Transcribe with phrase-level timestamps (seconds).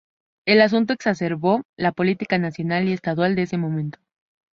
[0.47, 3.99] El asunto exacerbó la política nacional y estadual desde ese momento.